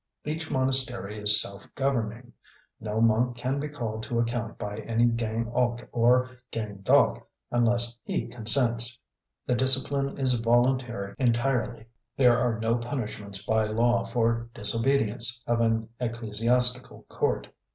Each 0.25 0.49
monastery 0.49 1.19
is 1.19 1.39
self 1.39 1.67
governing; 1.75 2.33
no 2.79 2.99
monk 3.01 3.37
can 3.37 3.59
be 3.59 3.69
called 3.69 4.01
to 4.05 4.17
account 4.19 4.57
by 4.57 4.77
any 4.77 5.05
Gaing 5.05 5.51
ok 5.53 5.85
or 5.91 6.31
Gaing 6.51 6.79
dauk 6.83 7.21
unless 7.51 7.99
he 8.03 8.25
consents. 8.25 8.97
The 9.45 9.53
discipline 9.53 10.17
is 10.17 10.33
voluntary 10.39 11.13
entirely. 11.19 11.85
There 12.17 12.35
are 12.35 12.57
no 12.59 12.77
punishments 12.77 13.45
by 13.45 13.65
law 13.65 14.03
for 14.03 14.49
disobedience 14.55 15.43
of 15.45 15.61
an 15.61 15.87
ecclesiastical 15.99 17.03
court. 17.03 17.49